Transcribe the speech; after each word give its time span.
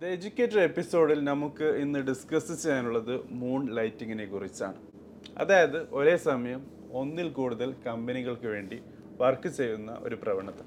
The 0.00 0.10
educator 0.14 0.58
എപ്പിസോഡിൽ 0.60 1.18
നമുക്ക് 1.24 1.66
ഇന്ന് 1.82 1.98
ഡിസ്കസ് 1.98 2.54
ചെയ്യാനുള്ളത് 2.62 3.12
മൂൺ 3.40 3.60
ലൈറ്റിങ്ങിനെ 3.76 4.26
കുറിച്ചാണ്. 4.26 4.78
അതായത് 5.38 5.76
ഒരേ 5.98 6.14
സമയം 6.16 6.60
ഒന്നിൽ 7.00 7.28
കൂടുതൽ 7.38 7.74
കമ്പനികൾക്ക് 7.86 8.46
വേണ്ടി 8.46 8.78
വർക്ക് 9.20 9.48
ചെയ്യുന്ന 9.48 9.98
ഒരു 10.00 10.14
പ്രവണത. 10.22 10.60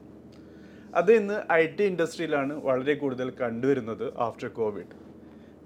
അത് 0.96 1.12
ഇന്ന് 1.14 1.38
ഐ 1.52 1.64
ടി 1.78 1.84
ഇൻഡസ്ട്രിയിലാണ് 1.84 2.54
വളരെ 2.68 2.94
കൂടുതൽ 2.94 3.30
കണ്ടുവരുന്നത് 3.42 4.06
ആഫ്റ്റർ 4.28 4.48
കോവിഡ് 4.60 4.96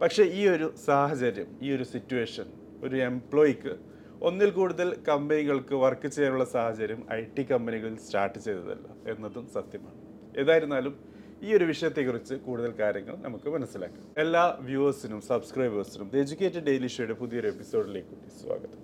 പക്ഷേ 0.01 0.23
ഈ 0.39 0.47
ഒരു 0.47 0.69
സാഹചര്യം 0.85 1.51
ഈ 1.61 1.75
ഒരു 1.75 1.87
സിറ്റുവേഷൻ 1.93 2.47
ഒരു 2.83 2.95
എംപ്ലോയിക്ക് 3.09 3.75
ഒന്നിൽ 4.21 4.49
കൂടുതൽ 4.49 4.89
കമ്പനികൾക്ക് 5.11 5.75
വർക്ക് 5.85 6.07
ചെയ്യാനുള്ള 6.07 6.45
സാഹചര്യം 6.57 7.03
ഐ 7.19 7.21
ടി 7.37 7.43
കമ്പനികളിൽ 7.43 7.99
സ്റ്റാർട്ട് 8.07 8.39
ചെയ്തതല്ല 8.39 8.87
എന്നതും 9.11 9.47
സത്യമാണ്. 9.57 9.99
ഏതായിരുന്നാലും 10.39 11.16
ഈ 11.43 11.53
ഒരു 11.53 11.65
വിഷയത്തെക്കുറിച്ച് 11.65 12.35
കൂടുതൽ 12.35 12.71
കാര്യങ്ങൾ 12.79 13.15
നമുക്ക് 13.15 13.49
മനസ്സിലാക്കാം. 13.49 14.05
എല്ലാ 14.17 14.57
വ്യൂവേഴ്സിനും 14.61 15.21
സബ്സ്ക്രൈബേഴ്സിനും 15.21 16.07
ദ 16.13 16.15
എഡ്യൂക്കേറ്റഡ് 16.15 16.63
ഡെയിലി 16.63 16.87
ഷോയുടെ 16.87 17.13
പുതിയൊരു 17.13 17.47
എപ്പിസോഡിലേക്ക് 17.47 18.15
സ്വാഗതം. 18.41 18.79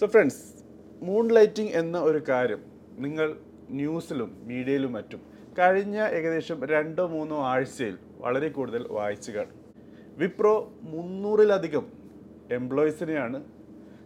സോ 0.00 0.06
ഫ്രണ്ട്സ് 0.06 0.42
മൂൺ 1.02 1.28
ലൈറ്റിംഗ് 1.28 1.70
എന്ന 1.70 1.98
ഒരു 1.98 2.22
കാര്യം 2.28 2.60
നിങ്ങൾ 2.98 3.36
ന്യൂസിലും 3.70 4.30
മീഡിയയിലും 4.42 4.92
മറ്റും 4.92 5.20
കഴിഞ്ഞ 5.58 5.96
ഏകദേശം 5.96 6.66
രണ്ടോ 6.66 7.06
മൂന്നോ 7.06 7.38
ആഴ്ചയിൽ 7.46 7.98
വളരെ 8.18 8.48
കൂടുതൽ 8.48 8.86
വായിച്ചു 8.90 9.32
കാണും. 9.32 9.56
വിപ്രോ 10.16 10.72
മുന്നൂറിലധികം 10.82 11.86
എംപ്ലോയീസിനെയാണ് 12.52 13.44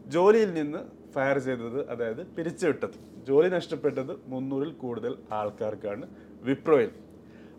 ജോലിയിൽ 0.07 0.55
നിന്ന് 0.55 1.02
ഫയർ 1.15 1.39
ചെയ്തത് 1.47 1.81
അതായത് 1.93 2.23
പിരിച്ചുവിട്ടത്. 2.37 2.97
ജോലി 3.29 3.49
നഷ്ടപ്പെട്ടത് 3.57 4.13
മുന്നൂറിൽ 4.33 4.71
കൂടുതൽ 4.83 5.13
ആൾക്കാർക്കാണ് 5.39 6.07
വിപ്രോയിൽ. 6.49 6.93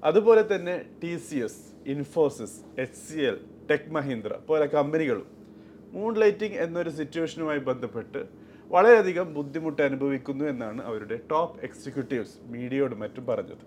അതുപോലെ 0.10 0.44
തന്നെ 0.52 0.76
T 1.02 1.12
C 1.26 1.38
S 1.46 1.62
Infosys 1.94 2.58
H 2.84 3.02
C 3.06 3.20
L 3.30 3.38
Tech 3.70 3.92
Mahindra 3.98 4.34
പോലെ 4.50 4.66
കമ്പനികളും 4.78 5.28
മൂൺ 5.94 6.14
ലൈറ്റിംഗ് 6.22 6.58
എന്നൊരു 6.66 6.92
സിറ്റുവേഷനുമായി 7.00 7.62
ബന്ധപ്പെട്ട് 7.70 8.22
വളരെയധികം 8.72 9.28
ബുദ്ധിമുട്ട് 9.38 9.82
അനുഭവിക്കുന്നു 9.88 10.44
എന്നാണ് 10.52 10.82
അവരുടെ 10.90 11.18
ടോപ്പ് 11.32 11.60
എക്സിക്യൂട്ടീവ്സ് 11.68 12.36
മീഡിയയോട് 12.54 12.96
മറ്റും 13.04 13.24
പറഞ്ഞത്. 13.32 13.64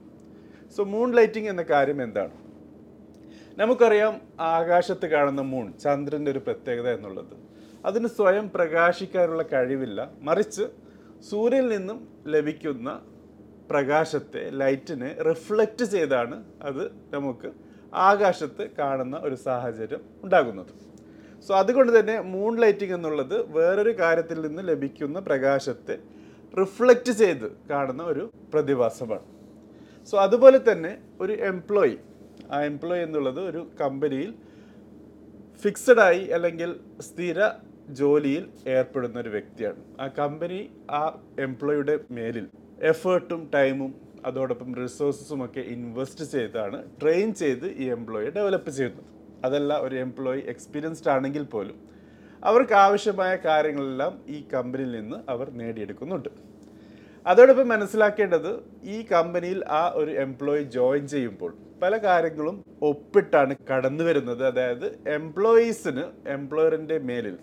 സോ 0.75 0.85
മൂൺ 0.95 1.09
ലൈറ്റിംഗ് 1.19 1.51
എന്ന 1.53 1.63
കാര്യം 1.75 2.01
എന്താണ്? 2.07 2.35
നമുക്കറിയാം 3.59 4.15
ആകാശത്ത് 4.41 5.07
കാണുന്ന 5.07 5.41
മൂൺ 5.41 5.79
ചന്ദ്രന്റെ 5.79 6.31
ഒരു 6.31 6.39
പ്രത്യേകത 6.39 6.89
എന്നുള്ളത്. 6.89 7.37
അതിന് 7.85 8.09
സ്വയം 8.09 8.51
പ്രകാശിക്കാനുള്ള 8.55 9.45
കഴിവില്ല. 9.53 10.11
മറിച്ച് 10.21 10.65
സൂര്യനിൽ 11.29 11.77
നിന്നും 11.77 12.09
ലഭിക്കുന്ന 12.27 13.01
പ്രകാശത്തെ 13.71 14.51
ലൈറ്റിനെ 14.51 15.15
റിഫ്ലക്റ്റ് 15.29 15.85
ചെയ്താണ് 15.85 16.45
അത് 16.63 16.83
നമുക്ക് 17.15 17.49
ആകാശത്ത് 17.95 18.71
കാണുന്ന 18.79 19.17
ഒരു 19.17 19.35
സാഹചര്യം 19.35 20.03
ഉണ്ടാകുന്നത്. 20.23 20.73
സോ 21.47 21.55
അതുകൊണ്ട് 21.55 22.01
തന്നെ 22.01 22.21
മൂൺ 22.21 22.61
ലൈറ്റിംഗ് 22.61 22.95
എന്നുള്ളത് 22.95 23.51
വേറൊരു 23.57 23.91
കാര്യത്തിൽ 23.91 24.41
നിന്ന് 24.47 24.63
ലഭിക്കുന്ന 24.69 25.21
പ്രകാശത്തെ 25.21 25.97
റിഫ്ലക്റ്റ് 26.61 27.13
ചെയ്ത് 27.13 27.57
കാണുന്ന 27.71 28.03
ഒരു 28.03 28.33
പ്രതിഭാസമാണ്. 28.55 29.27
സോ 30.11 30.19
അതുപോലെ 30.19 30.61
തന്നെ 30.73 30.99
ഒരു 31.21 31.33
എംപ്ലോയി 31.33 31.99
ആ 32.53 32.59
എംപ്ലോയി 32.65 33.03
എന്നുള്ളത് 33.03 33.41
ഒരു 33.41 33.71
കമ്പനിയിൽ 33.81 34.35
ഫിക്സഡായി 35.63 36.25
അല്ലെങ്കിൽ 36.37 36.71
സ്ഥിര 37.01 37.49
ജോലിയിൽ 37.89 38.45
ഏർപ്പെടുന്ന 38.69 39.21
ഒരു 39.21 39.29
വ്യക്തിയാണ്. 39.29 39.81
ആ 40.01 40.07
കമ്പനി 40.07 40.71
ആ 40.91 41.03
എംപ്ലോയിയുടെ 41.39 42.01
മേലിൽ 42.11 42.47
എഫേർട്ടും 42.83 43.51
ടൈമും 43.55 43.95
അതോടൊപ്പം 44.27 44.75
റിസോഴ്സസും 44.75 45.45
ഒക്കെ 45.45 45.61
ഇൻവെസ്റ്റ് 45.61 46.25
ചെയ്താണ് 46.25 46.79
ട്രെയിൻ 47.03 47.35
ചെയ്ത് 47.35 47.67
ഈ 47.67 47.85
എംപ്ലോയിയെ 47.91 48.31
ഡെവലപ്പ് 48.31 48.71
ചെയ്യുന്നത്. 48.71 49.05
അതല്ല 49.45 49.73
ഒരു 49.79 49.97
എംപ്ലോയി 49.97 50.41
എക്സ്പീരിയൻസ്ഡ് 50.41 51.11
ആണെങ്കിൽ 51.11 51.45
പോലും 51.45 51.77
അവർക്ക് 52.45 52.73
ആവശ്യമായ 52.73 53.37
കാര്യങ്ങളെല്ലാം 53.45 54.13
ഈ 54.29 54.45
കമ്പനിയിൽ 54.55 54.93
നിന്ന് 55.01 55.17
അവർ 55.29 55.51
നേടിയെടുക്കുന്നുണ്ട്. 55.51 56.29
അതോടൊപ്പം 57.31 57.67
മനസ്സിലാക്കേണ്ടത് 57.69 58.51
ഈ 58.95 58.97
കമ്പനിയിൽ 59.13 59.61
ആ 59.81 59.83
ഒരു 60.01 60.13
എംപ്ലോയി 60.25 60.65
ജോയിൻ 60.77 61.05
ചെയ്യുമ്പോൾ 61.07 61.53
പല 61.83 61.97
കാര്യങ്ങളും 62.05 62.57
ഒപ്പിട്ടാണ് 62.83 63.57
കടന്നു 63.71 64.05
വരുന്നത്. 64.05 64.43
അതായത് 64.47 64.87
എംപ്ലോയീസിന് 65.19 66.05
എംപ്ലോയറിന്റെ 66.37 66.99
മേലിൽ 67.09 67.37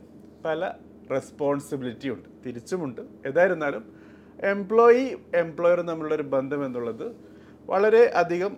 പല 0.46 0.72
റെസ്പോൺസിബിലിറ്റി 1.12 2.10
ഉണ്ട് 2.10 2.30
തിരിച്ചുമുണ്ട്. 2.46 3.02
ഏതായിരുന്നാലും 3.26 3.84
എംപ്ലോയി 4.54 5.06
എംപ്ലോയർ 5.44 5.80
തമ്മിലുള്ളൊരു 5.90 6.26
ബന്ധം 6.36 6.66
എന്നുള്ളത് 6.66 7.08
വളരെ 7.72 8.04
അധികം 8.22 8.54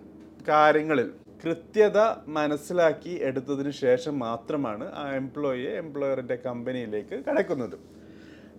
കാര്യങ്ങളിൽ 0.48 1.08
കൃത്യത 1.42 1.98
മനസ്സിലാക്കി 2.36 3.12
എടുത്തതിന് 3.28 3.72
ശേഷം 3.84 4.14
മാത്രമാണ് 4.18 4.86
ആ 5.02 5.04
എംപ്ലോയിയെ 5.20 5.72
എംപ്ലോയറിന്റെ 5.82 6.36
കമ്പനിയിലേക്ക് 6.46 7.16
കടക്കുന്നത്. 7.28 7.76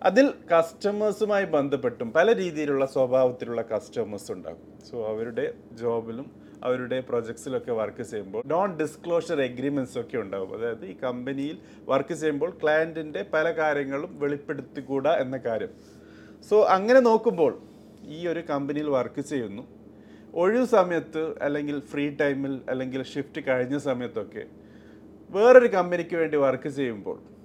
അതിൽ 0.06 0.34
കസ്റ്റമേഴ്സുമായി 0.52 1.46
ബന്ധപ്പെട്ടും 1.46 2.13
പല 2.13 2.35
രീതിയിലുള്ള 2.35 2.85
സ്വഭാവത്തിലുള്ള 2.85 3.62
കസ്റ്റമേഴ്സ് 3.62 4.31
ഉണ്ടാകും. 4.31 4.81
സോ 4.90 5.08
അവരുടെ 5.08 5.53
ജോബിലും 5.72 6.31
അവരുടെ 6.63 7.00
പ്രൊജക്ട്സിലൊക്കെ 7.00 7.72
വർക്ക് 7.72 8.02
ചെയ്യുമ്പോൾ 8.02 8.44
നോൺ 8.46 8.78
ഡിസ്ക്ലോഷർ 8.78 9.41
എഗ്രിമെന്റ്സ് 9.41 10.00
ഒക്കെ 10.00 10.18
ഉണ്ടാകും. 10.18 10.56
അതായത് 10.58 10.85
ഈ 10.85 10.96
കമ്പനിയിൽ 11.03 11.58
വർക്ക് 11.85 12.13
ചെയ്യുമ്പോൾ 12.13 12.58
ക്ലയന്റിന്റെ 12.63 13.25
പല 13.34 13.52
കാര്യങ്ങളും 13.52 14.19
വെളിപ്പെടുത്തിക്കൂടാ 14.19 15.13
എന്ന 15.16 15.38
കാര്യം. 15.38 15.69
സോ 16.50 16.62
അങ്ങനെ 16.62 17.00
നോക്കുമ്പോൾ 17.00 17.59
ഈ 18.03 18.28
ഒരു 18.28 18.40
കമ്പനിയിൽ 18.50 18.90
വർക്ക് 18.90 19.22
ചെയ്യുന്നു. 19.22 19.68
ഒഴിവ് 20.34 20.66
സമയത്ത് 20.66 21.40
അല്ലെങ്കിൽ 21.41 21.79
ഫ്രീ 21.79 22.09
ടൈമിൽ 22.09 22.62
അല്ലെങ്കിൽ 22.69 23.03
ഷിഫ്റ്റ് 23.03 23.41
കഴിഞ്ഞ 23.47 23.78
സമയത്തൊക്കെ 23.78 24.46
വേറൊരു 25.29 25.68
കമ്പനിക്ക് 25.68 26.16
വേണ്ടി 26.16 26.38
വർക്ക് 26.38 26.68
ചെയ്യുമ്പോൾ 26.69 27.37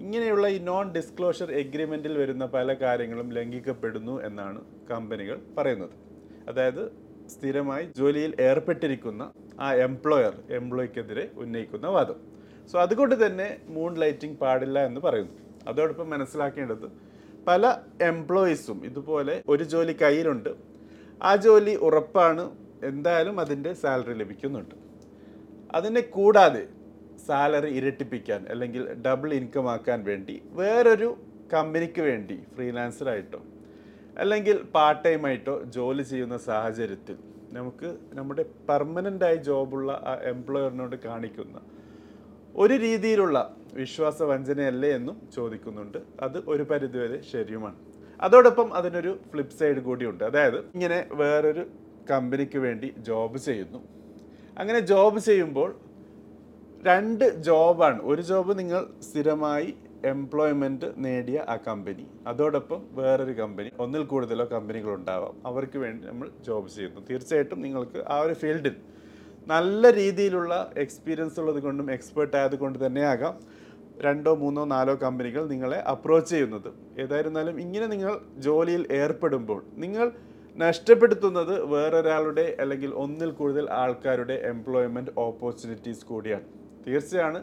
ഇങ്ങനെയുള്ള 0.00 0.46
ഈ 0.48 0.58
നോൺ 0.58 0.92
ഡിസ്ക്ലോഷർ 0.92 1.52
എഗ്രിമെന്റിൽ 1.52 2.18
വരുന്ന 2.18 2.46
പല 2.46 2.74
കാര്യങ്ങളും 2.74 3.28
ലംഘിക്കപ്പെടുന്നു 3.32 4.22
എന്നാണ് 4.22 4.60
കമ്പനികൾ 4.90 5.38
പറയുന്നത്. 5.58 5.94
അതായത് 6.48 6.82
സ്ഥിരമായി 7.30 7.84
ജോലിയിൽ 7.96 8.32
ഏർപ്പെട്ടിരിക്കുന്ന 8.40 9.22
ആ 9.60 9.74
എംപ്ലോയർ 9.74 10.34
എംപ്ലോയിക്കെതിരെ 10.50 11.30
ഉന്നയിക്കുന്ന 11.36 11.86
വാദം. 11.86 12.18
സോ 12.72 12.78
അതുകൊണ്ട് 12.78 13.26
തന്നെ 13.26 13.48
മൂൺ 13.68 13.92
ലൈറ്റിംഗ് 13.94 14.38
പാടില്ല 14.38 14.78
എന്ന് 14.86 15.00
പറയുന്നു. 15.00 15.34
അതോടൊപ്പം 15.68 16.10
മനസ്സിലാക്കേണ്ടത് 16.10 16.86
പല 17.48 17.76
എംപ്ലോയീസും 18.02 18.84
ഇതുപോലെ 18.84 19.42
ഒരു 19.48 19.64
ജോലി 19.64 19.96
കയ്യിലുണ്ട്. 20.02 20.50
ആ 21.22 21.36
ജോലി 21.36 21.74
ഉറപ്പാണ്. 21.76 22.44
എന്തായാലും 22.84 23.40
അതിന്റെ 23.40 23.72
സാലറി 23.72 24.14
ലഭിക്കുന്നുണ്ട്. 24.14 24.74
അതിനെ 25.74 26.00
കൂടാതെ 26.00 26.64
സാലറി 27.28 27.70
ഇരട്ടിപ്പിക്കാൻ 27.76 28.40
അല്ലെങ്കിൽ 28.48 28.82
ഡബിൾ 29.06 29.30
ഇൻകം 29.34 29.66
ആക്കാൻ 29.70 30.04
വേണ്ടി 30.04 30.42
വേറൊരു 30.60 31.10
കമ്പനിക്ക് 31.52 32.02
വേണ്ടി 32.02 32.36
ഫ്രീലാൻസറായിട്ടോ 32.54 33.40
അല്ലെങ്കിൽ 34.18 34.56
പാർട്ട് 34.74 35.02
ടൈം 35.04 35.26
ആയിട്ടോ 35.26 35.54
ജോലി 35.76 36.02
ചെയ്യുന്ന 36.02 36.36
സാഹചര്യത്തിൽ 36.36 37.16
നമുക്ക് 37.52 37.88
നമ്മുടെ 38.12 38.44
പെർമനന്റായി 38.68 39.36
ജോബുള്ള 39.36 39.92
ആ 39.92 40.14
എംപ്ലോയറിനോട് 40.24 40.96
കാണിക്കുന്ന 41.04 41.58
ഒരു 42.54 42.74
രീതിയിലുള്ള 42.74 43.38
വിശ്വാസ 43.74 44.22
വഞ്ചനയല്ലേ 44.22 44.90
എന്നും 44.90 45.16
ചോദിക്കുന്നുണ്ട്. 45.36 45.98
അത് 46.20 46.38
ഒരു 46.48 46.62
പരിധിവരെ 46.62 47.18
ശരിയുമാണ്. 47.32 47.78
അതോടൊപ്പം 48.20 48.68
അതിനൊരു 48.74 49.12
ഫ്ലിപ്പ് 49.30 49.54
സൈഡ് 49.58 49.80
കൂടിയുണ്ട്. 49.88 50.24
അതായത് 50.24 50.58
ഇങ്ങനെ 50.74 50.98
വേറൊരു 51.10 51.64
കമ്പനിക്ക് 52.10 52.58
വേണ്ടി 52.58 52.88
ജോബ് 52.98 53.38
ചെയ്യുന്നു. 53.38 53.80
അങ്ങനെ 54.58 54.80
ജോബ് 54.92 55.18
ചെയ്യുമ്പോൾ 55.18 55.70
രണ്ട് 56.86 57.24
ജോബാണ്. 57.46 57.98
ഒരു 58.10 58.22
ജോബ് 58.22 58.52
നിങ്ങൾ 58.58 58.82
സ്ഥിരമായി 59.06 59.70
എംപ്ലോയ്മെന്റ് 60.10 60.88
നേടിയ 61.04 61.38
ആ 61.52 61.54
കമ്പനി 61.66 62.04
അതോടൊപ്പം 62.30 62.80
വേറൊരു 62.98 63.34
കമ്പനി 63.40 63.70
ഒന്നിൽ 63.84 64.02
കൂടുതലോ 64.02 64.44
കമ്പനികൾ 64.52 64.90
ഉണ്ടാവാം. 64.98 65.34
അവർക്ക് 65.46 65.78
വേണ്ടി 65.84 66.06
നമ്മൾ 66.06 66.28
ജോബ് 66.46 66.68
ചെയ്യുന്നു. 66.74 67.00
തീർച്ചയായിട്ടും 67.08 67.58
നിങ്ങൾക്ക് 67.62 68.00
ആ 68.14 68.18
ഒരു 68.26 68.34
ഫീൽഡിൽ 68.42 68.76
നല്ല 69.46 69.90
രീതിയിലുള്ള 70.00 70.54
എക്സ്പീരിയൻസ് 70.84 71.40
ഉള്ളത് 71.40 71.60
കൊണ്ടും 71.66 71.86
എക്സ്പേർട്ട് 71.96 72.36
ആയതുകൊണ്ട് 72.36 72.78
തന്നെയാകാം 72.86 73.34
രണ്ടോ 74.06 74.32
മൂന്നോ 74.42 74.64
നാലോ 74.74 74.94
കമ്പനികൾ 75.04 75.42
നിങ്ങളെ 75.52 75.78
അപ്രോച്ച് 75.92 76.30
ചെയ്യുന്നത്. 76.34 76.70
ഏതായിരുന്നാലും 77.02 77.60
ഇങ്ങനെ 77.64 77.86
നിങ്ങൾ 77.86 78.12
ജോലിയിൽ 78.46 78.92
ഏർപ്പെടുമ്പോൾ 79.02 79.60
നിങ്ങൾ 79.84 80.06
നഷ്ടപ്പെടുത്തുന്നത് 80.58 81.52
വേറൊരാളുടെ 81.72 82.56
അല്ലെങ്കിൽ 82.62 82.90
ഒന്നിൽ 83.04 83.30
കൂടുതൽ 83.40 83.70
ആൾക്കാരുടെ 83.80 84.36
എംപ്ലോയ്മെന്റ് 84.52 85.12
ഓപ്പർച്യൂണിറ്റീസ് 85.26 86.06
കൂടിയാണ്. 86.06 86.46
തീർച്ചയാണ്. 86.86 87.40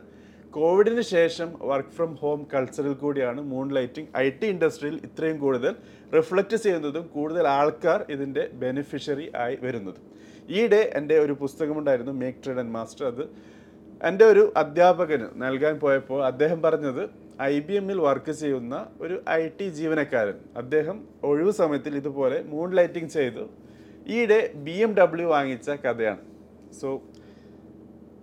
കോവിഡിന് 0.51 1.01
ശേഷം 1.01 1.49
വർക്ക് 1.61 1.89
ഫ്രം 1.89 2.11
ഹോം 2.15 2.47
കൾച്ചറിൽ 2.53 2.93
കൂടിയാണ് 2.93 3.41
മൂൺ 3.41 3.73
ലൈറ്റിംഗ് 3.73 4.09
ഐ 4.17 4.29
ടി 4.29 4.47
ഇൻഡസ്ട്രിയിൽ 4.47 4.95
ഇത്രയും 5.07 5.37
കൂടുതൽ 5.39 5.75
റിഫ്ലക്റ്റ് 6.17 6.57
ചെയ്യുന്നതും 6.57 7.07
കൂടുതൽ 7.07 7.47
ആൾക്കാർ 7.47 8.05
ഇതിന്റെ 8.09 8.49
ബെനിഫിഷ്യറി 8.53 9.31
ആയി 9.35 9.57
വരുന്നതും. 9.61 10.03
ഈയിടെ 10.49 10.91
എന്റെ 10.93 11.19
ഒരു 11.19 11.33
പുസ്തകമുണ്ടായിരുന്നു 11.33 12.11
മേക്ക് 12.11 12.37
ട്രേഡ് 12.45 12.59
ആൻഡ് 12.59 12.71
മാസ്റ്റർ 12.71 13.05
അത് 13.05 13.23
എന്റെ 14.03 14.25
ഒരു 14.25 14.53
അധ്യാപകന് 14.57 15.27
നൽകാൻ 15.35 15.75
പോയപ്പോൾ 15.79 16.25
അദ്ദേഹം 16.25 16.61
പറഞ്ഞത് 16.61 17.03
ഐ 17.41 17.59
ബി 17.59 17.73
എമ്മിൽ 17.73 17.99
വർക്ക് 17.99 18.31
ചെയ്യുന്ന 18.31 18.87
ഒരു 19.01 19.23
ഐ 19.29 19.47
ടി 19.47 19.69
ജീവനക്കാരൻ 19.69 20.37
അദ്ദേഹം 20.57 20.97
ഒഴിവു 21.23 21.51
സമയത്തിൽ 21.51 21.95
ഇതുപോലെ 21.95 22.43
മൂൺ 22.43 22.69
ലൈറ്റിംഗ് 22.75 23.09
ചെയ്തു. 23.09 23.49
ഈയിടെ 24.07 24.51
ബി 24.55 24.71
എം 24.71 24.93
ഡബ്ല്യു 24.93 25.27
വാങ്ങിച്ച 25.27 25.69
കഥയാണ്. 25.69 26.23
സോ 26.81 27.01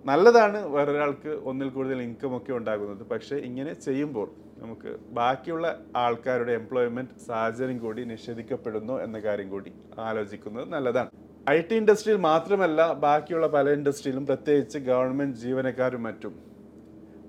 നല്ലതാണ് 0.05 0.67
വേറൊരാൾക്ക് 0.67 1.29
ഒന്നിൽ 1.29 1.69
കൂടുതൽ 1.69 2.03
ഇൻകം 2.03 2.37
ഒക്കെ 2.37 2.53
ഉണ്ടാകുന്നത്. 2.53 3.03
പക്ഷേ 3.07 3.37
ഇങ്ങനെ 3.37 3.73
ചെയ്യുമ്പോൾ 3.73 4.29
നമുക്ക് 4.59 4.97
ബാക്കിയുള്ള 5.11 5.79
ആൾക്കാരുടെ 5.97 6.53
എംപ്ലോയ്മെന്റ് 6.53 7.27
സാഹചര്യം 7.27 7.79
കൂടി 7.79 8.05
നിഷേധിക്കപ്പെടുന്നു 8.05 9.03
എന്ന 9.03 9.19
കാര്യം 9.19 9.51
കൂടി 9.51 9.73
ആലോചിക്കുന്നത് 9.99 10.73
നല്ലതാണ്. 10.73 11.11
ഐ 11.51 11.61
ടി 11.61 11.75
ഇൻഡസ്ട്രിയിൽ 11.75 12.19
മാത്രമല്ല 12.21 12.93
ബാക്കിയുള്ള 12.93 13.47
പല 13.47 13.71
ഇൻഡസ്ട്രിയിലും 13.71 14.27
പ്രത്യേകിച്ച് 14.27 14.79
ഗവൺമെന്റ് 14.79 15.37
ജീവനക്കാരും 15.37 16.03
മറ്റും 16.03 16.35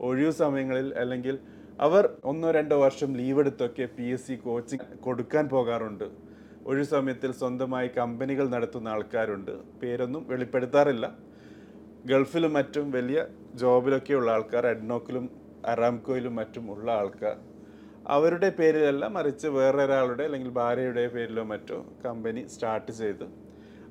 ഒഴിവു 0.01 0.31
സമയങ്ങളിൽ 0.31 0.93
അല്ലെങ്കിൽ 0.95 1.39
അവർ 1.81 2.09
ഒന്നോ 2.23 2.51
രണ്ടോ 2.51 2.77
വർഷം 2.77 3.13
ലീവ് 3.13 3.39
എടുത്തൊക്കെ 3.39 3.85
പി 3.97 4.03
എസ് 4.03 4.27
സി 4.27 4.33
കോച്ചിങ് 4.33 4.97
കൊടുക്കാൻ 4.99 5.49
പോകാറുണ്ട്. 5.49 6.07
ഒഴിവു 6.65 6.83
സമയത്തിൽ 6.83 7.31
സ്വന്തമായി 7.31 7.87
കമ്പനികൾ 7.87 8.49
നടത്തുന്ന 8.49 8.87
ആൾക്കാരുണ്ട്. 8.87 9.51
പേരൊന്നും 9.51 10.25
വെളിപ്പെടുത്താറില്ല. 10.29 11.32
ഗൾഫിലും 12.09 12.51
മറ്റും 12.57 12.85
വലിയ 12.91 13.19
ജോബിലൊക്കെയുള്ള 13.61 14.29
ആൾക്കാർ 14.31 14.63
എഡ്നോക്കിലും 14.67 15.25
അറാംകോയിലും 15.71 16.33
മറ്റും 16.39 16.65
ഉള്ള 16.73 16.87
ആൾക്കാർ 17.01 17.35
അവരുടെ 18.15 18.49
പേരിലല്ല 18.57 19.03
മറിച്ച് 19.17 19.47
വേറൊരാളുടെ 19.57 20.23
അല്ലെങ്കിൽ 20.27 20.49
ഭാര്യയുടെ 20.57 21.03
പേരിലോ 21.13 21.43
മറ്റോ 21.51 21.77
കമ്പനി 22.05 22.41
സ്റ്റാർട്ട് 22.53 22.93
ചെയ്തു 22.99 23.27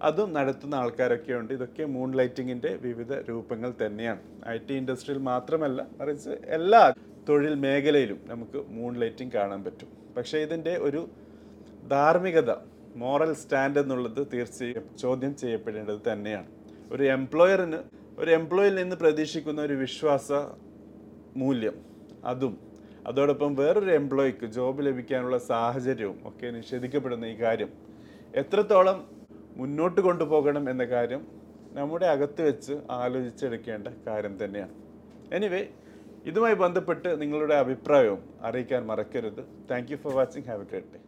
അതും 0.09 0.29
നടത്തുന്ന 0.37 0.75
ആൾക്കാരൊക്കെ 0.82 1.32
ഉണ്ട്. 1.41 1.53
ഇതൊക്കെ 1.56 1.85
മൂൺ 1.94 2.09
ലൈറ്റിങ്ങിന്റെ 2.19 2.70
വിവിധ 2.87 3.12
രൂപങ്ങൾ 3.29 3.70
തന്നെയാണ്. 3.82 4.23
ഐ 4.55 4.56
ടി 4.69 4.75
ഇൻഡസ്ട്രിയിൽ 4.81 5.20
മാത്രമല്ല 5.31 5.81
മറിച്ച് 6.00 6.32
എല്ലാ 6.56 6.82
തൊഴിൽ 7.29 7.55
മേഖലയിലും 7.64 8.20
നമുക്ക് 8.32 8.59
മൂൺ 8.76 8.93
ലൈറ്റിംഗ് 9.03 9.35
കാണാൻ 9.38 9.61
പറ്റും. 9.67 9.91
പക്ഷേ 10.17 10.38
ഇതിന്റെ 10.47 10.75
ഒരു 10.87 11.03
ധാർമ്മികത 11.94 12.50
മോറൽ 13.03 13.32
സ്റ്റാൻഡ് 13.43 13.81
എന്നുള്ളത് 13.82 14.23
തീർച്ചയായും 14.32 14.85
ചോദ്യം 15.03 15.32
ചെയ്യപ്പെടേണ്ടത് 15.43 16.03
തന്നെയാണ്. 16.12 16.49
ഒരു 16.94 17.05
എംപ്ലോയറിന് 17.17 17.81
ഒരു 18.19 18.31
എംപ്ലോയിൽ 18.31 18.75
നിന്ന് 18.75 18.97
പ്രതീക്ഷിക്കുന്ന 18.97 19.61
ഒരു 19.62 19.73
വിശ്വാസ 19.73 20.32
മൂല്യം 21.37 21.76
അതും. 22.25 22.55
അതോടൊപ്പം 23.06 23.55
വേറൊരു 23.55 23.91
എംപ്ലോയിക്ക് 23.91 24.47
ജോബ് 24.47 24.87
ലഭിക്കാനുള്ള 24.87 25.38
സാഹചര്യവും 25.38 26.19
ഒക്കെ 26.25 26.47
നിഷേധിക്കപ്പെടുന്ന 26.47 27.25
ഈ 27.25 27.37
കാര്യം. 27.41 27.70
എത്രത്തോളം 28.35 28.99
മുന്നോട്ട് 29.56 30.00
കൊണ്ടുപോകണം 30.00 30.70
എന്ന 30.70 30.85
കാര്യം 30.85 31.23
നമ്മുടെ 31.73 32.06
അകത്ത് 32.06 32.43
വെച്ച് 32.43 32.75
ആലോചിച്ചെടുക്കേണ്ട 32.91 33.88
കാര്യം 34.06 34.44
തന്നെയാണ്. 34.44 34.75
എനിവേ 35.35 35.62
ഇതുമായി 36.26 36.55
ബന്ധപ്പെട്ട് 36.55 37.20
നിങ്ങളുടെ 37.20 37.55
അഭിപ്രായവും 37.55 38.23
അറിയിക്കാൻ 38.43 38.87
മറക്കരുത്. 38.87 39.43
Thank 39.70 39.93
you 39.93 39.97
for 39.97 40.14
watching 40.14 40.44
have 40.44 40.62
a 40.62 40.64
great 40.64 40.93
day 40.94 41.01